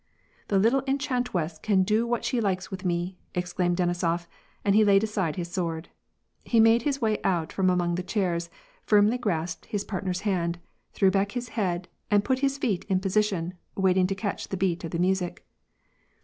[0.47, 4.25] "The little enchant wess can do what she likes with me!" ex claimed Denisof,
[4.65, 5.89] and he laid aside his sword.
[6.43, 8.49] He made his way out from among the chairs,
[8.81, 10.57] firmly grasped his paitner's hand,
[10.91, 14.57] threw back his head, and put his feet in position, wait ing to catch the
[14.57, 15.45] beat of the music.